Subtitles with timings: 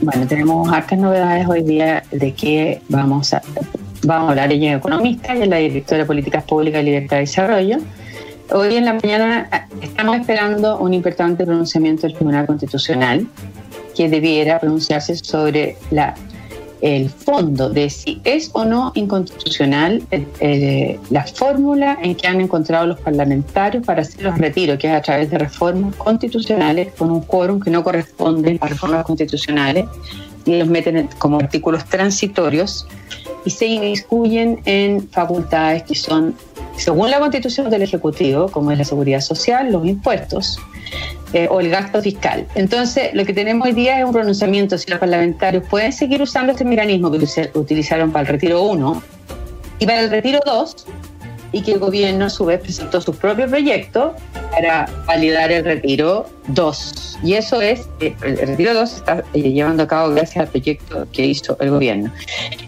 [0.00, 3.42] bueno, tenemos hartas novedades hoy día de que vamos a,
[4.04, 4.52] vamos a hablar.
[4.52, 7.78] Ella es economista, ella es la directora de Políticas Públicas y Libertad de Desarrollo.
[8.50, 13.26] Hoy en la mañana eh, estamos esperando un importante pronunciamiento del Tribunal Constitucional
[13.94, 16.14] que debiera pronunciarse sobre la
[16.80, 22.40] el fondo de si es o no inconstitucional eh, eh, la fórmula en que han
[22.40, 27.10] encontrado los parlamentarios para hacer los retiros, que es a través de reformas constitucionales con
[27.10, 29.86] un quórum que no corresponde a reformas constitucionales
[30.44, 32.86] y los meten como artículos transitorios
[33.44, 36.34] y se inmiscuyen en facultades que son,
[36.76, 40.58] según la constitución del Ejecutivo, como es la seguridad social, los impuestos,
[41.32, 42.46] eh, o el gasto fiscal.
[42.54, 46.52] Entonces, lo que tenemos hoy día es un pronunciamiento si los parlamentarios pueden seguir usando
[46.52, 47.18] este mecanismo que
[47.54, 49.02] utilizaron para el retiro 1
[49.78, 50.86] y para el retiro 2,
[51.52, 54.14] y que el gobierno a su vez presentó su propio proyecto
[54.50, 57.18] para validar el retiro 2.
[57.22, 60.48] Y eso es, eh, el retiro 2 se está eh, llevando a cabo gracias al
[60.48, 62.12] proyecto que hizo el gobierno.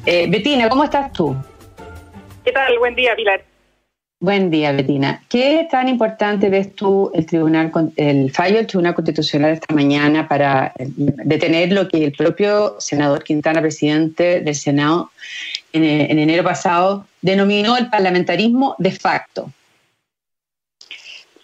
[0.04, 1.34] Betina, ¿cómo estás tú?
[2.44, 2.78] ¿Qué tal?
[2.78, 3.49] Buen día, Pilar.
[4.22, 5.22] Buen día, Betina.
[5.30, 10.74] ¿Qué tan importante ves tú el tribunal, el fallo del Tribunal Constitucional esta mañana para
[10.78, 10.88] eh,
[11.24, 15.10] detener lo que el propio senador Quintana, presidente del Senado,
[15.72, 19.46] en, enero pasado, denominó el parlamentarismo de facto?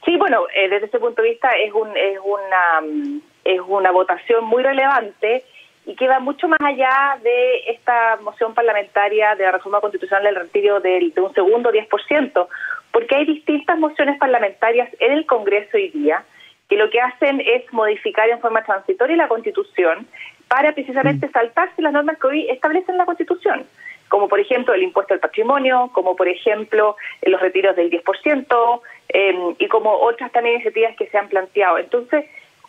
[0.04, 3.90] Sí, bueno, eh, desde ese punto de vista es, un, es, una, mm, es una
[3.90, 5.44] votación muy relevante
[5.86, 10.34] y que va mucho más allá de esta moción parlamentaria de la reforma constitucional del
[10.34, 12.48] retiro de un segundo 10%,
[12.90, 16.24] porque hay distintas mociones parlamentarias en el Congreso hoy día
[16.68, 20.06] que lo que hacen es modificar en forma transitoria la Constitución
[20.48, 21.32] para precisamente mm.
[21.32, 23.64] saltarse las normas que hoy establecen la Constitución,
[24.08, 29.54] como por ejemplo el impuesto al patrimonio, como por ejemplo los retiros del 10%, eh,
[29.58, 31.78] y como otras también iniciativas que se han planteado.
[31.78, 32.24] Entonces,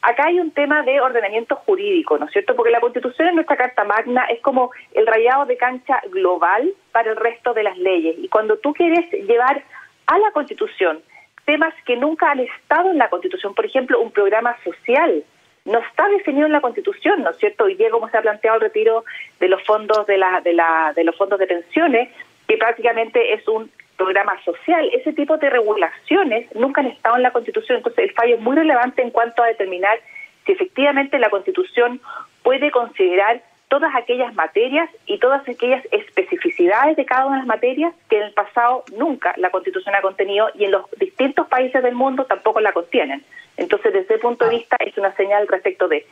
[0.07, 2.55] acá hay un tema de ordenamiento jurídico, ¿no es cierto?
[2.55, 7.11] Porque la Constitución en nuestra Carta Magna es como el rayado de cancha global para
[7.11, 8.15] el resto de las leyes.
[8.17, 9.61] Y cuando tú quieres llevar
[10.05, 11.01] a la Constitución
[11.43, 15.25] temas que nunca han estado en la Constitución, por ejemplo, un programa social,
[15.65, 17.65] no está definido en la Constitución, ¿no es cierto?
[17.65, 19.03] Hoy día como se ha planteado el retiro
[19.41, 22.09] de los fondos de la, de la de los fondos de pensiones,
[22.47, 24.89] que prácticamente es un programa social.
[24.93, 28.55] Ese tipo de regulaciones nunca han estado en la Constitución, entonces el fallo es muy
[28.55, 29.99] relevante en cuanto a determinar
[30.45, 31.99] si efectivamente la Constitución
[32.43, 37.93] puede considerar todas aquellas materias y todas aquellas especificidades de cada una de las materias
[38.09, 41.95] que en el pasado nunca la Constitución ha contenido y en los distintos países del
[41.95, 43.23] mundo tampoco la contienen.
[43.57, 46.05] Entonces, desde ese punto de vista, es una señal respecto de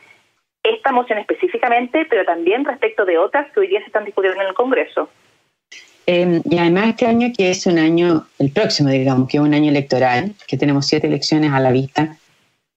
[0.62, 4.48] esta moción específicamente, pero también respecto de otras que hoy día se están discutiendo en
[4.48, 5.08] el Congreso.
[6.06, 9.54] Em, y además este año que es un año, el próximo digamos, que es un
[9.54, 12.16] año electoral, que tenemos siete elecciones a la vista,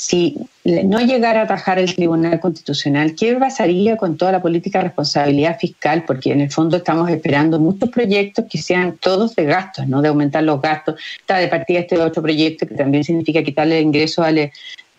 [0.01, 4.85] si no llegara a atajar el Tribunal Constitucional, ¿qué pasaría con toda la política de
[4.85, 6.05] responsabilidad fiscal?
[6.07, 10.01] Porque en el fondo estamos esperando muchos proyectos que sean todos de gastos, ¿no?
[10.01, 10.95] De aumentar los gastos.
[11.19, 14.23] Está de partida este otro proyecto que también significa quitarle el ingreso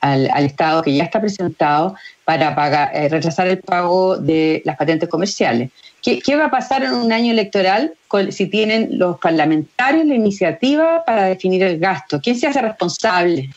[0.01, 1.95] al, al, Estado que ya está presentado
[2.25, 5.71] para pagar, eh, retrasar el pago de las patentes comerciales.
[6.03, 7.93] ¿Qué, va a pasar en un año electoral
[8.31, 12.21] si tienen los parlamentarios la iniciativa para definir el gasto?
[12.23, 13.51] ¿Quién se hace responsable?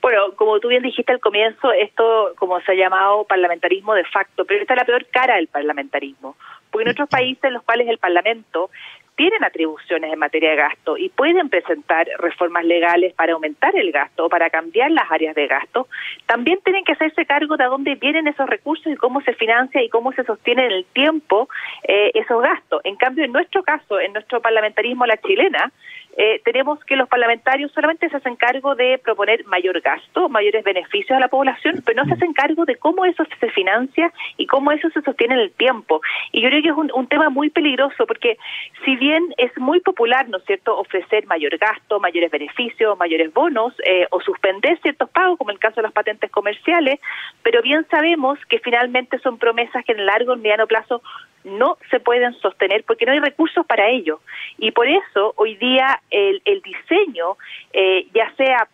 [0.00, 4.44] Bueno, como tú bien dijiste al comienzo, esto como se ha llamado parlamentarismo de facto,
[4.44, 6.36] pero esta es la peor cara del parlamentarismo,
[6.70, 8.70] porque en otros países en los cuales el Parlamento
[9.16, 14.26] tienen atribuciones en materia de gasto y pueden presentar reformas legales para aumentar el gasto
[14.26, 15.86] o para cambiar las áreas de gasto,
[16.26, 19.88] también tienen que hacerse cargo de dónde vienen esos recursos y cómo se financia y
[19.88, 21.48] cómo se sostiene en el tiempo
[21.84, 22.80] eh, esos gastos.
[22.84, 25.72] En cambio, en nuestro caso, en nuestro parlamentarismo la chilena,
[26.16, 31.16] eh, tenemos que los parlamentarios solamente se hacen cargo de proponer mayor gasto, mayores beneficios
[31.16, 34.72] a la población, pero no se hacen cargo de cómo eso se financia y cómo
[34.72, 36.02] eso se sostiene en el tiempo.
[36.30, 38.38] Y yo creo que es un, tema muy peligroso porque
[38.84, 43.74] si bien es muy popular, ¿no es cierto?, ofrecer mayor gasto, mayores beneficios, mayores bonos
[43.84, 47.00] eh, o suspender ciertos pagos, como el caso de las patentes comerciales,
[47.42, 51.02] pero bien sabemos que finalmente son promesas que en el largo y mediano plazo
[51.44, 54.20] no se pueden sostener porque no hay recursos para ello.
[54.58, 57.36] Y por eso hoy día el, el diseño,
[57.72, 58.68] eh, ya sea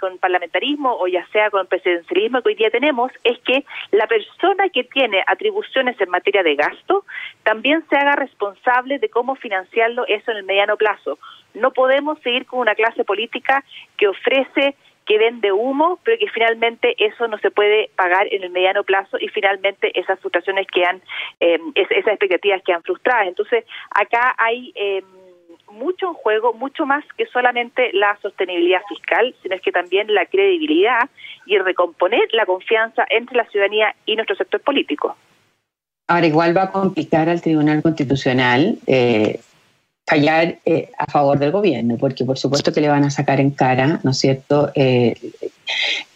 [0.00, 4.68] con parlamentarismo o ya sea con presidencialismo que hoy día tenemos, es que la persona
[4.70, 7.04] que tiene atribuciones en materia de gasto
[7.42, 11.18] también se haga responsable de cómo financiarlo eso en el mediano plazo.
[11.54, 13.64] No podemos seguir con una clase política
[13.96, 18.50] que ofrece que vende humo, pero que finalmente eso no se puede pagar en el
[18.50, 21.02] mediano plazo y finalmente esas frustraciones quedan,
[21.40, 23.28] eh, esas expectativas quedan frustradas.
[23.28, 25.02] Entonces, acá hay eh,
[25.70, 30.26] mucho en juego, mucho más que solamente la sostenibilidad fiscal, sino es que también la
[30.26, 31.08] credibilidad
[31.46, 35.16] y recomponer la confianza entre la ciudadanía y nuestro sector político.
[36.06, 39.40] Ahora, igual va a complicar al Tribunal Constitucional eh,
[40.06, 43.50] fallar eh, a favor del gobierno, porque por supuesto que le van a sacar en
[43.50, 45.14] cara, ¿no es cierto?, eh,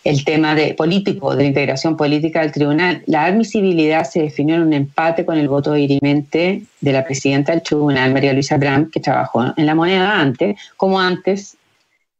[0.04, 3.02] el tema de político, de la integración política del tribunal.
[3.06, 7.62] La admisibilidad se definió en un empate con el voto dirimente de la presidenta del
[7.62, 11.56] tribunal, María Luisa Bram, que trabajó en la moneda antes, como antes.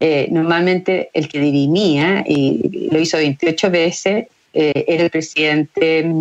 [0.01, 6.13] Eh, normalmente el que dirimía, y lo hizo 28 veces, era el presidente,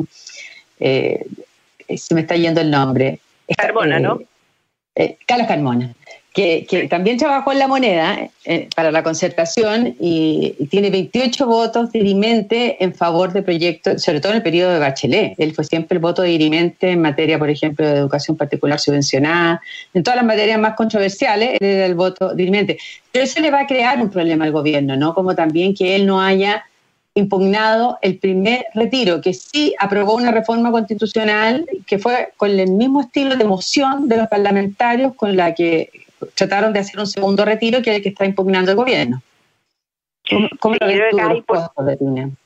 [0.79, 3.19] se me está yendo el nombre.
[3.57, 4.19] Carmona, ¿no?
[4.99, 5.93] Eh, Carlos Carmona,
[6.33, 12.83] que, también trabajó en la moneda eh, para la concertación y, tiene 28 votos dirimente
[12.83, 15.35] en favor de proyectos, sobre todo en el periodo de Bachelet.
[15.37, 19.61] Él fue siempre el voto dirimente en materia, por ejemplo, de educación particular subvencionada,
[19.93, 22.79] en todas las materias más controversiales, él era el voto dirimente.
[23.11, 25.13] Pero eso le va a crear un problema al gobierno, ¿no?
[25.13, 26.65] Como también que él no haya
[27.17, 33.01] impugnado el primer retiro, que sí aprobó una reforma constitucional que fue con el mismo
[33.01, 35.89] estilo de moción de los parlamentarios con la que
[36.35, 39.21] trataron de hacer un segundo retiro, que es el que está impugnando el gobierno.
[40.59, 42.37] ¿Cómo, lo ves tú,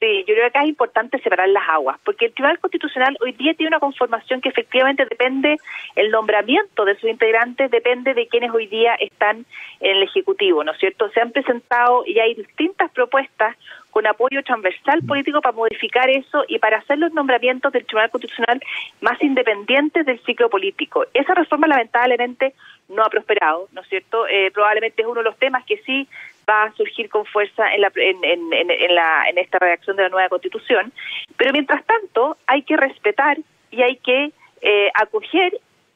[0.00, 3.32] Sí, yo creo que acá es importante separar las aguas, porque el Tribunal Constitucional hoy
[3.32, 5.56] día tiene una conformación que efectivamente depende,
[5.96, 9.46] el nombramiento de sus integrantes depende de quienes hoy día están
[9.80, 11.08] en el Ejecutivo, ¿no es cierto?
[11.10, 13.56] Se han presentado y hay distintas propuestas
[13.94, 18.60] con apoyo transversal político para modificar eso y para hacer los nombramientos del Tribunal Constitucional
[19.00, 21.06] más independientes del ciclo político.
[21.14, 22.54] Esa reforma lamentablemente
[22.88, 24.26] no ha prosperado, ¿no es cierto?
[24.26, 26.08] Eh, probablemente es uno de los temas que sí
[26.50, 30.28] va a surgir con fuerza en, la, en, la, en esta redacción de la nueva
[30.28, 30.92] constitución.
[31.36, 33.38] Pero mientras tanto, hay que respetar
[33.70, 35.52] y hay que eh, acoger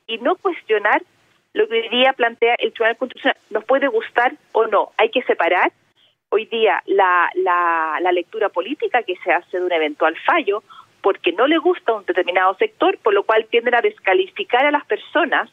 [0.07, 1.03] y no cuestionar
[1.53, 3.37] lo que hoy día plantea el Tribunal Constitucional.
[3.51, 5.73] Nos puede gustar o no, hay que separar
[6.31, 10.63] hoy día la, la, la lectura política que se hace de un eventual fallo
[11.01, 14.85] porque no le gusta un determinado sector, por lo cual tienden a descalificar a las
[14.85, 15.49] personas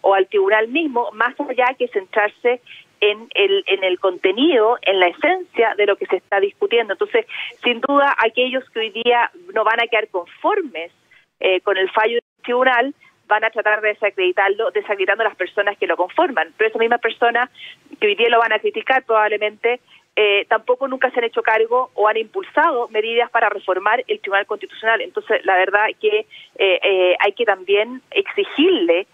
[0.00, 2.60] o al tribunal mismo, más allá que centrarse
[3.00, 6.94] en el, en el contenido, en la esencia de lo que se está discutiendo.
[6.94, 7.26] Entonces,
[7.62, 10.92] sin duda, aquellos que hoy día no van a quedar conformes
[11.40, 12.94] eh, con el fallo del tribunal
[13.28, 16.52] van a tratar de desacreditarlo, desacreditando a las personas que lo conforman.
[16.56, 17.50] Pero esas mismas personas
[18.00, 19.80] que hoy día lo van a criticar probablemente
[20.20, 24.46] eh, tampoco nunca se han hecho cargo o han impulsado medidas para reformar el Tribunal
[24.46, 25.00] Constitucional.
[25.00, 26.26] Entonces, la verdad que
[26.56, 29.06] eh, hay que también exigirle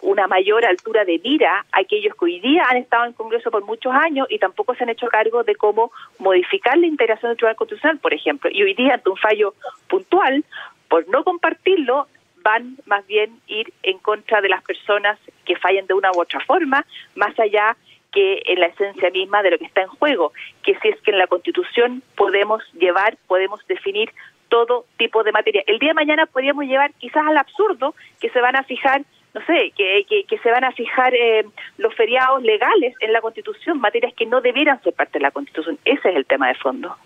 [0.00, 3.64] una mayor altura de mira a aquellos que hoy día han estado en Congreso por
[3.64, 7.56] muchos años y tampoco se han hecho cargo de cómo modificar la integración del Tribunal
[7.56, 8.50] Constitucional, por ejemplo.
[8.52, 9.54] Y hoy día, ante un fallo
[9.88, 10.44] puntual,
[10.88, 12.08] por no compartirlo,
[12.42, 16.40] van más bien ir en contra de las personas que fallan de una u otra
[16.40, 16.84] forma,
[17.14, 17.76] más allá
[18.12, 21.10] que en la esencia misma de lo que está en juego, que si es que
[21.10, 24.10] en la Constitución podemos llevar, podemos definir
[24.48, 25.62] todo tipo de materia.
[25.66, 29.02] El día de mañana podríamos llevar quizás al absurdo que se van a fijar
[29.32, 31.44] no sé, que, que, se van a fijar eh,
[31.78, 35.78] los feriados legales en la Constitución, materias que no debieran ser parte de la Constitución.
[35.84, 36.96] Ese es el tema de fondo.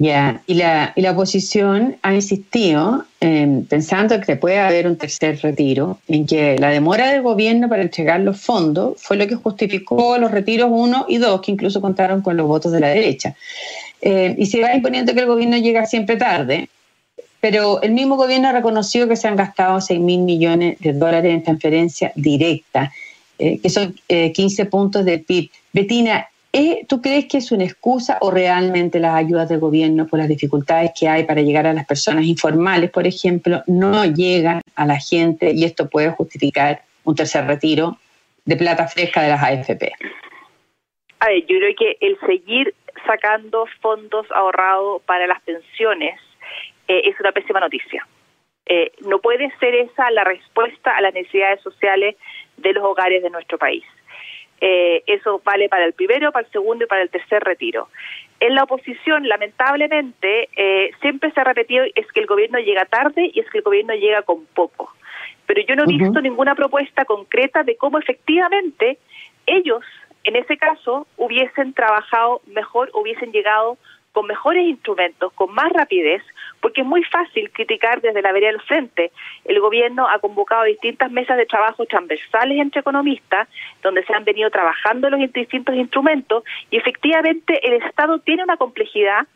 [0.00, 5.98] Ya, y, la, y la oposición ha insistido, pensando que puede haber un tercer retiro,
[6.06, 10.30] en que la demora del gobierno para entregar los fondos fue lo que justificó los
[10.30, 13.34] retiros 1 y 2, que incluso contaron con los votos de la derecha.
[14.00, 16.68] Eh, y se va imponiendo que el gobierno llega siempre tarde,
[17.40, 21.32] pero el mismo gobierno ha reconocido que se han gastado 6 mil millones de dólares
[21.32, 22.92] en transferencia directa,
[23.38, 25.50] eh, que son 15 eh, puntos del PIB.
[25.72, 26.26] Betina, ¿eh,
[26.88, 30.92] ¿tú crees que es una excusa o realmente las ayudas del gobierno por las dificultades
[30.98, 35.52] que hay para llegar a las personas informales, por ejemplo, no llegan a la gente
[35.52, 37.98] y esto puede justificar un tercer retiro
[38.44, 39.92] de plata fresca de las AFP?
[41.20, 42.74] A ver, yo creo que el seguir
[43.06, 46.20] sacando fondos ahorrados para las pensiones
[46.88, 48.06] eh, es una pésima noticia.
[48.66, 52.16] Eh, no puede ser esa la respuesta a las necesidades sociales
[52.56, 53.84] de los hogares de nuestro país.
[54.60, 57.88] Eh, eso vale para el primero, para el segundo y para el tercer retiro.
[58.40, 60.48] En la oposición, lamentablemente,
[61.00, 63.94] siempre se ha repetido es que el gobierno llega tarde y es que el gobierno
[63.94, 64.92] llega con poco.
[65.46, 68.98] Pero yo no he visto ninguna propuesta concreta de cómo efectivamente
[69.46, 69.82] ellos,
[70.24, 73.78] en ese caso, hubiesen trabajado mejor, hubiesen llegado
[74.12, 76.22] con mejores instrumentos, con más rapidez,
[76.60, 79.12] porque es muy fácil criticar desde la vereda del frente.
[79.44, 83.48] El gobierno ha convocado distintas mesas de trabajo transversales entre economistas,
[83.82, 89.26] donde se han venido trabajando los distintos instrumentos, y efectivamente el Estado tiene una complejidad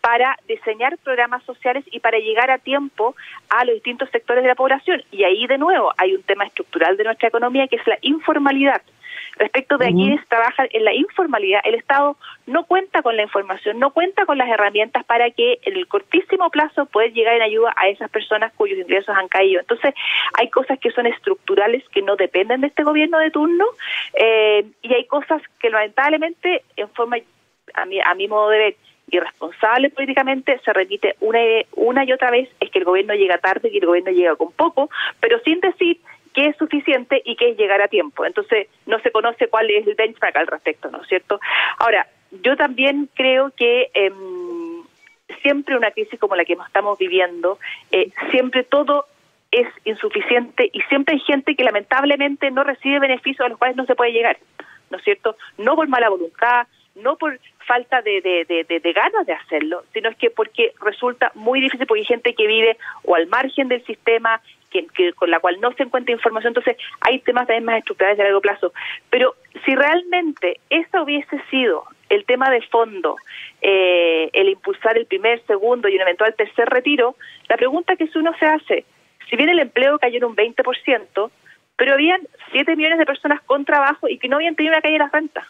[0.00, 3.14] para diseñar programas sociales y para llegar a tiempo
[3.48, 5.02] a los distintos sectores de la población.
[5.12, 8.82] Y ahí de nuevo hay un tema estructural de nuestra economía que es la informalidad.
[9.36, 12.16] Respecto de quienes trabajan en la informalidad, el Estado
[12.46, 16.50] no cuenta con la información, no cuenta con las herramientas para que en el cortísimo
[16.50, 19.60] plazo pueda llegar en ayuda a esas personas cuyos ingresos han caído.
[19.60, 19.94] Entonces,
[20.38, 23.64] hay cosas que son estructurales que no dependen de este gobierno de turno
[24.14, 27.16] eh, y hay cosas que lamentablemente en forma,
[27.74, 28.76] a mi, a mi modo de ver,
[29.10, 31.38] irresponsable políticamente, se repite una,
[31.76, 34.52] una y otra vez, es que el gobierno llega tarde, y el gobierno llega con
[34.52, 34.88] poco,
[35.20, 35.98] pero sin decir
[36.34, 38.24] qué es suficiente y qué es llegar a tiempo.
[38.24, 41.40] Entonces, no se conoce cuál es el benchmark al respecto, ¿no es cierto?
[41.78, 42.06] Ahora,
[42.42, 44.82] yo también creo que em,
[45.42, 47.58] siempre una crisis como la que estamos viviendo,
[47.90, 49.06] eh, siempre todo
[49.50, 53.84] es insuficiente y siempre hay gente que lamentablemente no recibe beneficios a los cuales no
[53.84, 54.38] se puede llegar,
[54.90, 55.36] ¿no es cierto?
[55.58, 60.30] No por mala voluntad, no por falta de, de, ganas de hacerlo, sino es que
[60.30, 64.40] porque resulta muy difícil porque hay gente que vive o al margen del sistema,
[64.72, 68.24] que, con la cual no se encuentra información, entonces hay temas también más estructurales de
[68.24, 68.72] largo plazo.
[69.10, 73.16] Pero si realmente eso hubiese sido el tema de fondo,
[73.60, 77.16] eh, el impulsar el primer, segundo y un eventual tercer retiro,
[77.48, 78.84] la pregunta que uno se hace,
[79.28, 81.30] si bien el empleo cayó en un 20%,
[81.76, 82.20] pero habían
[82.52, 85.12] 7 millones de personas con trabajo y que no habían tenido una caída de las
[85.12, 85.46] rentas.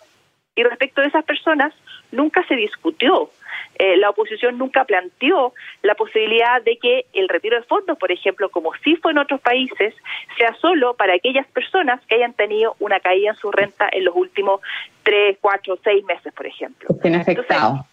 [0.54, 1.74] Y respecto de esas personas,
[2.10, 3.30] nunca se discutió
[3.78, 8.50] eh, la oposición nunca planteó la posibilidad de que el retiro de fondos, por ejemplo,
[8.50, 9.94] como sí fue en otros países,
[10.36, 14.14] sea solo para aquellas personas que hayan tenido una caída en su renta en los
[14.14, 14.60] últimos
[15.02, 16.88] tres, cuatro, seis meses, por ejemplo.
[17.02, 17.86] Que afectado.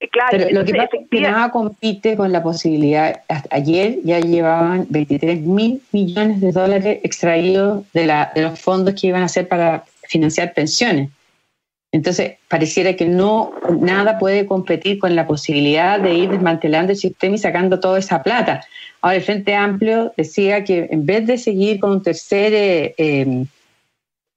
[0.00, 3.22] Eh, claro, Pero lo que pasa es que nada compite con la posibilidad.
[3.50, 9.06] ayer ya llevaban 23 mil millones de dólares extraídos de, la, de los fondos que
[9.06, 11.10] iban a hacer para financiar pensiones.
[11.92, 17.34] Entonces, pareciera que no nada puede competir con la posibilidad de ir desmantelando el sistema
[17.34, 18.64] y sacando toda esa plata.
[19.02, 23.46] Ahora, el Frente Amplio decía que en vez de seguir con un tercer eh, em,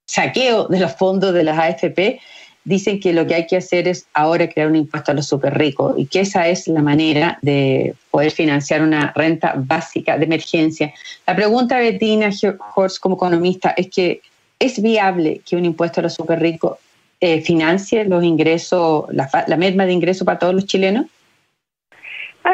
[0.06, 2.20] saqueo de los fondos de las AFP,
[2.66, 5.58] dicen que lo que hay que hacer es ahora crear un impuesto a los súper
[5.58, 10.94] ricos y que esa es la manera de poder financiar una renta básica de emergencia.
[11.26, 12.32] La pregunta, Bettina
[12.76, 14.22] Horst, como economista, es que
[14.60, 16.78] ¿es viable que un impuesto a los súper ricos
[17.34, 21.06] eh, los ingresos, la, la merma de ingresos para todos los chilenos?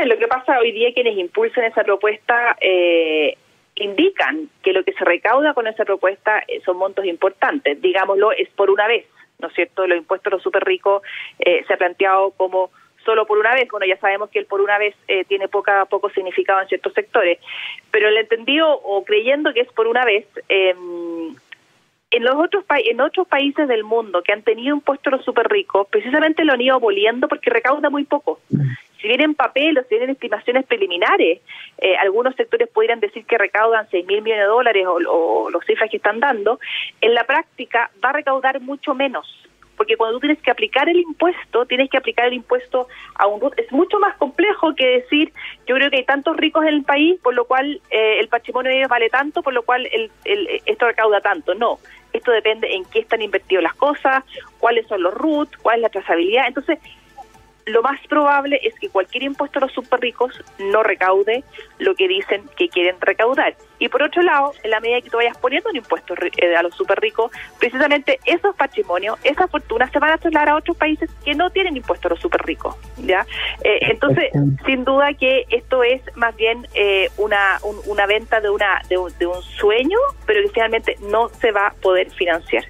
[0.05, 3.37] lo que pasa hoy día, quienes impulsan esa propuesta eh,
[3.75, 7.81] indican que lo que se recauda con esa propuesta eh, son montos importantes.
[7.81, 9.05] Digámoslo, es por una vez,
[9.39, 9.87] ¿no es cierto?
[9.87, 11.01] Los impuestos a los súper ricos
[11.39, 12.71] eh, se ha planteado como
[13.05, 13.67] solo por una vez.
[13.69, 16.93] Bueno, ya sabemos que el por una vez eh, tiene poca, poco significado en ciertos
[16.93, 17.39] sectores,
[17.91, 20.75] pero el entendido o creyendo que es por una vez, eh,
[22.11, 26.43] en los otros en otros países del mundo que han tenido impuestos súper ricos, precisamente
[26.45, 28.39] lo han ido aboliendo porque recauda muy poco.
[29.01, 31.39] Si bien en papel o si bien en estimaciones preliminares,
[31.79, 35.65] eh, algunos sectores podrían decir que recaudan 6 mil millones de dólares o, o los
[35.65, 36.59] cifras que están dando,
[36.99, 39.40] en la práctica va a recaudar mucho menos
[39.81, 43.41] porque cuando tú tienes que aplicar el impuesto, tienes que aplicar el impuesto a un...
[43.57, 45.33] Es mucho más complejo que decir,
[45.65, 48.69] yo creo que hay tantos ricos en el país, por lo cual eh, el patrimonio
[48.69, 50.11] de ellos vale tanto, por lo cual el,
[50.67, 51.55] esto recauda tanto.
[51.55, 51.79] No,
[52.13, 54.23] esto depende en qué están invertidas las cosas,
[54.59, 56.45] cuáles son los RUT, cuál es la trazabilidad.
[56.47, 56.77] Entonces,
[57.65, 61.43] lo más probable es que cualquier impuesto a los super ricos no recaude
[61.79, 63.55] lo que dicen que quieren recaudar.
[63.79, 66.63] Y por otro lado, en la medida que tú vayas poniendo un impuesto eh, a
[66.63, 71.09] los super ricos, precisamente esos patrimonios, esas fortunas se van a trasladar a otros países
[71.23, 72.75] que no tienen impuesto a los super ricos.
[72.97, 73.25] ¿ya?
[73.63, 74.31] Eh, entonces,
[74.65, 79.41] sin duda que esto es más bien eh, una, una venta de, una, de un
[79.41, 82.65] sueño, pero que finalmente no se va a poder financiar.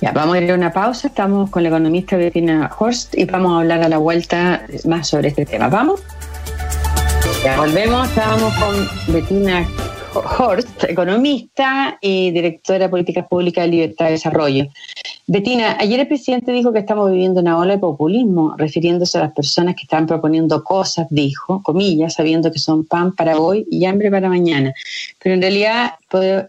[0.00, 1.08] Ya, vamos a ir a una pausa.
[1.08, 5.28] Estamos con la economista Bettina Horst y vamos a hablar a la vuelta más sobre
[5.28, 5.68] este tema.
[5.68, 6.02] ¿Vamos?
[7.42, 8.08] Ya volvemos.
[8.08, 9.66] Estábamos con Bettina
[10.14, 14.66] Horst, economista y directora de Políticas Públicas de Libertad de Desarrollo.
[15.26, 19.32] Betina, ayer el presidente dijo que estamos viviendo una ola de populismo, refiriéndose a las
[19.32, 24.10] personas que están proponiendo cosas, dijo, comillas, sabiendo que son pan para hoy y hambre
[24.10, 24.74] para mañana.
[25.22, 25.92] Pero en realidad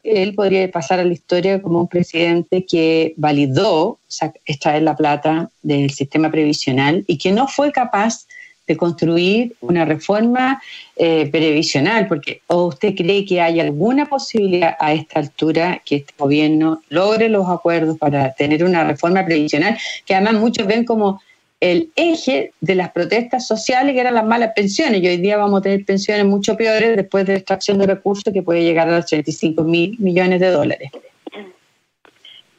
[0.03, 3.99] él podría pasar a la historia como un presidente que validó
[4.45, 8.27] extraer la plata del sistema previsional y que no fue capaz
[8.67, 10.61] de construir una reforma
[10.95, 16.13] eh, previsional, porque ¿o usted cree que hay alguna posibilidad a esta altura que este
[16.17, 21.21] gobierno logre los acuerdos para tener una reforma previsional, que además muchos ven como
[21.61, 25.59] el eje de las protestas sociales, que eran las malas pensiones, y hoy día vamos
[25.59, 28.97] a tener pensiones mucho peores después de la extracción de recursos que puede llegar a
[28.97, 30.91] los 35 mil millones de dólares.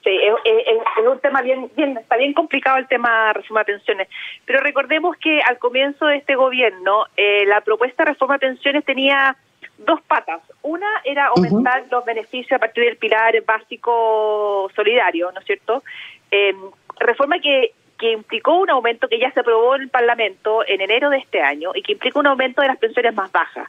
[0.07, 4.09] Sí, es, un tema bien, bien, está bien complicado el tema de reforma de pensiones.
[4.45, 8.85] Pero recordemos que al comienzo de este gobierno, eh, la propuesta de reforma de pensiones
[8.85, 9.37] tenía
[9.79, 10.43] dos patas.
[10.63, 15.83] Una era aumentar los beneficios a partir del pilar básico solidario, ¿no es cierto?
[16.31, 16.55] Eh,
[17.01, 21.11] reforma que que implicó un aumento que ya se aprobó en el Parlamento en enero
[21.11, 23.69] de este año y que implica un aumento de las pensiones más bajas.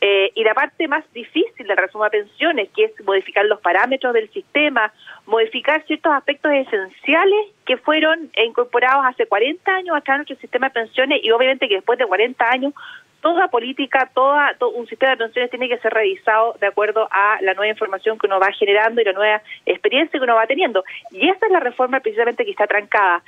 [0.00, 3.60] Eh, y la parte más difícil de la reforma de pensiones, que es modificar los
[3.60, 4.92] parámetros del sistema,
[5.26, 10.74] modificar ciertos aspectos esenciales que fueron incorporados hace 40 años acá en nuestro sistema de
[10.74, 12.72] pensiones y obviamente que después de 40 años
[13.20, 17.38] toda política, toda, todo un sistema de pensiones tiene que ser revisado de acuerdo a
[17.40, 20.84] la nueva información que uno va generando y la nueva experiencia que uno va teniendo.
[21.10, 23.24] Y esa es la reforma precisamente que está trancada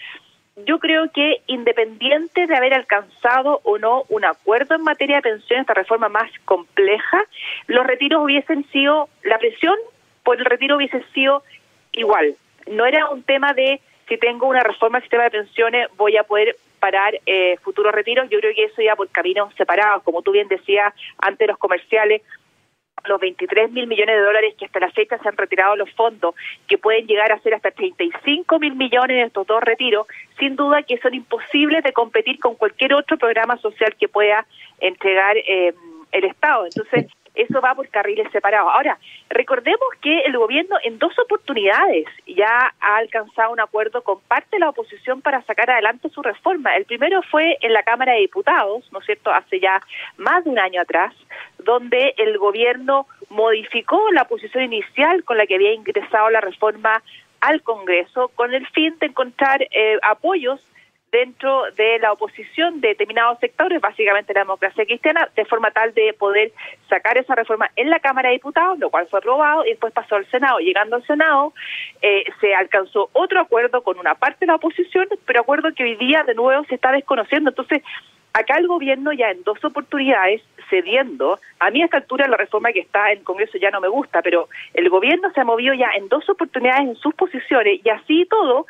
[0.64, 5.60] yo creo que independiente de haber alcanzado o no un acuerdo en materia de pensión,
[5.60, 7.24] esta reforma más compleja,
[7.66, 9.74] los retiros hubiesen sido, la presión
[10.22, 11.42] por el retiro hubiese sido
[11.92, 12.34] igual.
[12.70, 16.22] No era un tema de si tengo una reforma al sistema de pensiones voy a
[16.22, 18.28] poder parar eh, futuros retiros.
[18.30, 22.22] Yo creo que eso ya por caminos separados, como tú bien decías antes los comerciales,
[23.04, 26.34] los 23 mil millones de dólares que hasta la fecha se han retirado los fondos,
[26.66, 30.06] que pueden llegar a ser hasta 35 mil millones en estos dos retiros,
[30.38, 34.46] sin duda que son imposibles de competir con cualquier otro programa social que pueda
[34.80, 35.74] entregar eh,
[36.12, 36.64] el Estado.
[36.64, 37.06] Entonces,
[37.38, 38.72] eso va por carriles separados.
[38.74, 38.98] Ahora,
[39.30, 44.58] recordemos que el gobierno en dos oportunidades ya ha alcanzado un acuerdo con parte de
[44.58, 46.74] la oposición para sacar adelante su reforma.
[46.76, 49.80] El primero fue en la Cámara de Diputados, ¿no es cierto?, hace ya
[50.16, 51.14] más de un año atrás,
[51.64, 57.02] donde el gobierno modificó la posición inicial con la que había ingresado la reforma
[57.40, 60.60] al Congreso con el fin de encontrar eh, apoyos
[61.10, 66.12] dentro de la oposición de determinados sectores, básicamente la democracia cristiana, de forma tal de
[66.12, 66.52] poder
[66.88, 70.16] sacar esa reforma en la Cámara de Diputados, lo cual fue aprobado y después pasó
[70.16, 70.58] al Senado.
[70.58, 71.54] Llegando al Senado,
[72.02, 75.96] eh, se alcanzó otro acuerdo con una parte de la oposición, pero acuerdo que hoy
[75.96, 77.50] día de nuevo se está desconociendo.
[77.50, 77.82] Entonces,
[78.32, 82.72] acá el gobierno ya en dos oportunidades cediendo, a mí a esta altura la reforma
[82.72, 85.90] que está en Congreso ya no me gusta, pero el gobierno se ha movido ya
[85.96, 88.66] en dos oportunidades en sus posiciones y así todo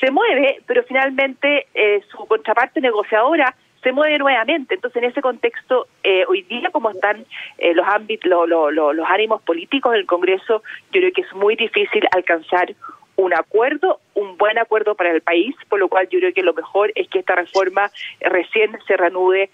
[0.00, 4.74] se mueve, pero finalmente eh, su contraparte negociadora se mueve nuevamente.
[4.74, 7.24] Entonces, en ese contexto, eh, hoy día, como están
[7.58, 12.74] eh, los ámbitos, los ánimos políticos del Congreso, yo creo que es muy difícil alcanzar
[13.16, 16.54] un acuerdo, un buen acuerdo para el país, por lo cual yo creo que lo
[16.54, 19.50] mejor es que esta reforma recién se reanude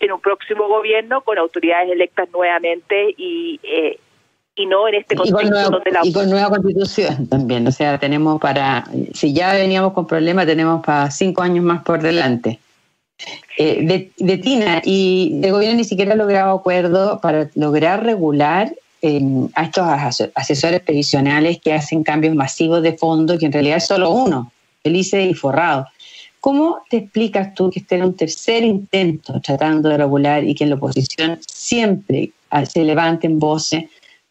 [0.00, 3.98] en un próximo gobierno con autoridades electas nuevamente y eh,
[4.56, 6.00] y no en este contexto y donde la...
[6.04, 10.84] Y con nueva constitución también, o sea, tenemos para, si ya veníamos con problemas, tenemos
[10.84, 12.60] para cinco años más por delante.
[13.58, 18.72] Eh, de, Tina, y el gobierno ni siquiera ha logrado acuerdo para lograr regular
[19.54, 19.84] a estos
[20.34, 25.22] asesores previsionales que hacen cambios masivos de fondo, que en realidad es solo uno, felice
[25.22, 25.86] y forrado.
[26.40, 30.64] ¿Cómo te explicas tú que esté en un tercer intento tratando de regular y que
[30.64, 32.32] en la oposición siempre
[32.70, 33.84] se levanten voces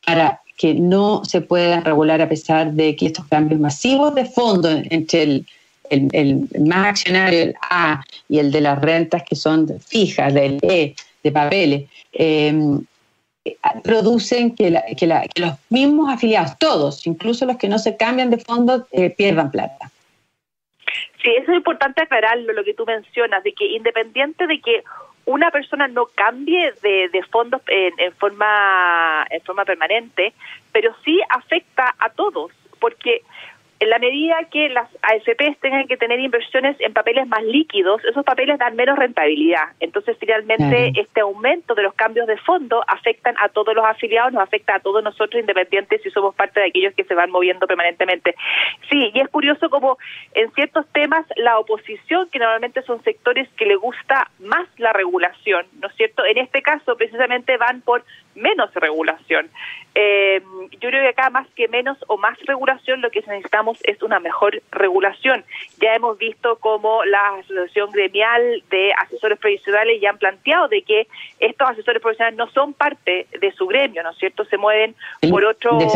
[0.06, 4.70] para que no se puedan regular a pesar de que estos cambios masivos de fondo
[4.70, 5.46] entre el,
[5.90, 10.96] el, más accionario, el A, y el de las rentas que son fijas, del E,
[11.24, 12.80] de papeles, em,
[13.84, 19.10] producen que, los mismos afiliados, todos, incluso los que no se cambian de fondo, eh,
[19.10, 19.92] pierdan plata.
[21.22, 24.84] Sí, eso es importante aclararlo, lo que tú mencionas, de que independiente de que
[25.26, 30.34] una persona no cambie de, de fondos en, en, forma en forma permanente,
[30.72, 33.22] pero sí afecta a todos, porque
[33.84, 38.24] en la medida que las AFPs tengan que tener inversiones en papeles más líquidos, esos
[38.24, 39.74] papeles dan menos rentabilidad.
[39.82, 44.42] Entonces, finalmente, este aumento de los cambios de fondo afectan a todos los afiliados, nos
[44.42, 48.36] afecta a todos nosotros, independientes si somos parte de aquellos que se van moviendo permanentemente.
[48.90, 49.98] Sí, y es curioso como
[50.34, 55.66] en ciertos temas la oposición, que normalmente son sectores que le gusta más la regulación,
[55.82, 56.24] ¿no es cierto?
[56.24, 59.50] En este caso, precisamente van por menos regulación.
[59.96, 60.42] Eh,
[60.72, 64.20] yo creo que acá más que menos o más regulación lo que necesitamos es una
[64.20, 65.44] mejor regulación.
[65.80, 71.08] Ya hemos visto cómo la Asociación Gremial de Asesores Provisionales ya han planteado de que
[71.40, 74.46] estos asesores profesionales no son parte de su gremio, ¿no es cierto?
[74.46, 74.96] Se mueven
[75.30, 75.78] por otro...
[75.78, 75.90] De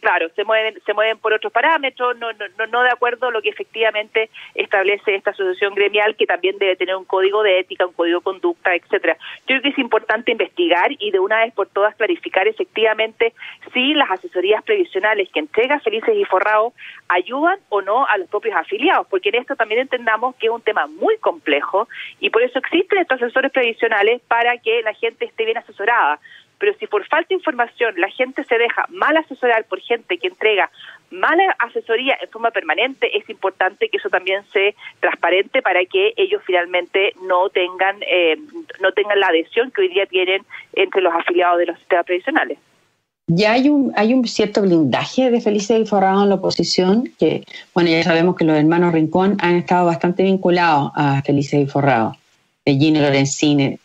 [0.00, 3.42] Claro, se mueven, se mueven por otros parámetros, no, no, no de acuerdo a lo
[3.42, 7.92] que efectivamente establece esta asociación gremial, que también debe tener un código de ética, un
[7.92, 9.16] código de conducta, etcétera.
[9.40, 13.34] Yo creo que es importante investigar y de una vez por todas clarificar efectivamente
[13.74, 16.72] si las asesorías previsionales que entrega Felices y Forrado
[17.08, 20.62] ayudan o no a los propios afiliados, porque en esto también entendamos que es un
[20.62, 21.88] tema muy complejo
[22.20, 26.18] y por eso existen estos asesores previsionales para que la gente esté bien asesorada
[26.60, 30.28] pero si por falta de información la gente se deja mal asesorar por gente que
[30.28, 30.70] entrega
[31.10, 36.42] mala asesoría en forma permanente, es importante que eso también sea transparente para que ellos
[36.46, 38.36] finalmente no tengan eh,
[38.80, 40.42] no tengan la adhesión que hoy día tienen
[40.74, 42.58] entre los afiliados de los sistemas tradicionales.
[43.32, 47.44] Ya hay un, hay un cierto blindaje de Felicia y Forrado en la oposición, que,
[47.72, 52.16] bueno, ya sabemos que los hermanos Rincón han estado bastante vinculados a Felicia y Forrado,
[52.64, 53.78] de Gino Lorenzini.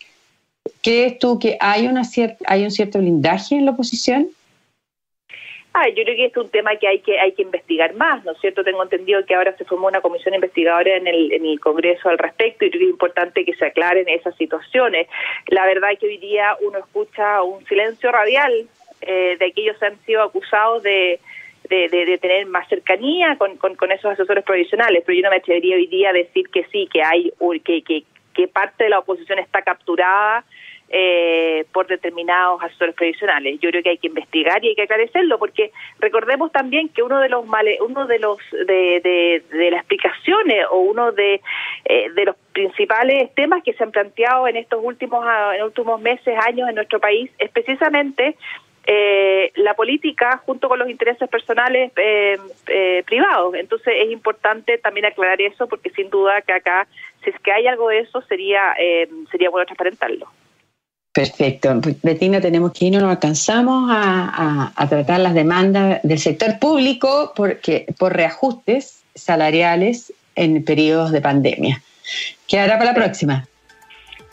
[0.82, 2.02] ¿Crees tú que hay, una
[2.48, 4.30] hay un cierto blindaje en la oposición?
[5.74, 8.32] Ah, yo creo que es un tema que hay que hay que investigar más, ¿no
[8.32, 8.64] es cierto?
[8.64, 12.18] Tengo entendido que ahora se formó una comisión investigadora en el, en el Congreso al
[12.18, 15.08] respecto y creo que es importante que se aclaren esas situaciones.
[15.48, 18.70] La verdad es que hoy día uno escucha un silencio radial
[19.02, 21.20] eh, de aquellos que han sido acusados de,
[21.70, 25.88] de, tener más cercanía con, con, esos asesores provisionales, pero yo no me atrevería hoy
[25.88, 27.34] día a decir que sí, que hay
[27.66, 30.46] que, que, que parte de la oposición está capturada
[30.90, 33.60] eh, por determinados asesores provisionales.
[33.60, 37.20] Yo creo que hay que investigar y hay que aclarecerlo, porque recordemos también que uno
[37.20, 41.42] de los male, uno de los de, de, las explicaciones o uno de,
[41.86, 46.38] eh, de los principales temas que se han planteado en estos últimos en últimos meses,
[46.46, 48.36] años en nuestro país es precisamente
[48.88, 53.56] eh, la política junto con los intereses personales eh, eh, privados.
[53.56, 56.88] Entonces es importante también aclarar eso porque sin duda que acá,
[57.24, 58.76] si es que hay algo de eso, sería,
[59.32, 60.28] sería bueno transparentarlo.
[61.16, 61.74] Perfecto.
[62.04, 67.86] Betina, tenemos que ir, no alcanzamos a, a, tratar las demandas del sector público porque,
[67.98, 71.82] por reajustes salariales en periodos de pandemia.
[72.50, 73.48] Quedará para la próxima.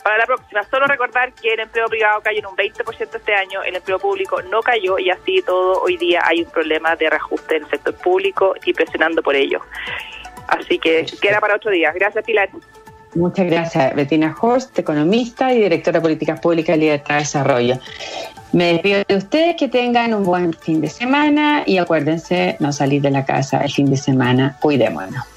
[0.03, 3.63] Para la próxima, solo recordar que el empleo privado cayó en un 20% este año,
[3.63, 7.55] el empleo público no cayó y así todo hoy día hay un problema de reajuste
[7.55, 9.61] en el sector público y presionando por ello.
[10.49, 11.93] Así que queda para otro día.
[11.93, 12.49] Gracias, Pilar.
[13.15, 17.79] Muchas gracias, Bettina Horst, economista y directora de Políticas Públicas y Libertad de Desarrollo.
[18.51, 23.01] Me despido de ustedes, que tengan un buen fin de semana y acuérdense no salir
[23.01, 24.57] de la casa el fin de semana.
[24.59, 25.32] Cuidémonos.